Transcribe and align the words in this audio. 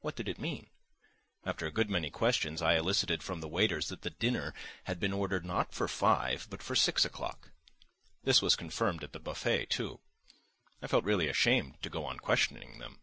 What 0.00 0.16
did 0.16 0.26
it 0.26 0.38
mean? 0.38 0.70
After 1.44 1.66
a 1.66 1.70
good 1.70 1.90
many 1.90 2.08
questions 2.10 2.62
I 2.62 2.76
elicited 2.76 3.22
from 3.22 3.42
the 3.42 3.46
waiters 3.46 3.88
that 3.88 4.00
the 4.00 4.08
dinner 4.08 4.54
had 4.84 4.98
been 4.98 5.12
ordered 5.12 5.44
not 5.44 5.74
for 5.74 5.86
five, 5.86 6.46
but 6.48 6.62
for 6.62 6.74
six 6.74 7.04
o'clock. 7.04 7.50
This 8.24 8.40
was 8.40 8.56
confirmed 8.56 9.04
at 9.04 9.12
the 9.12 9.20
buffet 9.20 9.66
too. 9.66 10.00
I 10.80 10.86
felt 10.86 11.04
really 11.04 11.28
ashamed 11.28 11.82
to 11.82 11.90
go 11.90 12.06
on 12.06 12.16
questioning 12.20 12.78
them. 12.78 13.02